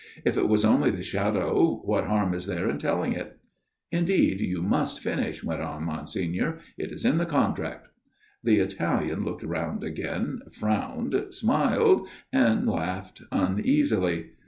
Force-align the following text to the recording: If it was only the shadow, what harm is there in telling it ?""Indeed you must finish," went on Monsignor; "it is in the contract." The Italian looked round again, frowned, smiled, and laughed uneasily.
If 0.25 0.35
it 0.35 0.49
was 0.49 0.65
only 0.65 0.89
the 0.89 1.03
shadow, 1.03 1.79
what 1.85 2.05
harm 2.05 2.33
is 2.33 2.47
there 2.47 2.67
in 2.67 2.79
telling 2.79 3.13
it 3.13 3.37
?""Indeed 3.91 4.39
you 4.41 4.63
must 4.63 4.99
finish," 4.99 5.43
went 5.43 5.61
on 5.61 5.83
Monsignor; 5.83 6.57
"it 6.75 6.91
is 6.91 7.05
in 7.05 7.19
the 7.19 7.27
contract." 7.27 7.87
The 8.43 8.57
Italian 8.57 9.23
looked 9.23 9.43
round 9.43 9.83
again, 9.83 10.39
frowned, 10.51 11.13
smiled, 11.29 12.07
and 12.33 12.65
laughed 12.67 13.21
uneasily. 13.31 14.31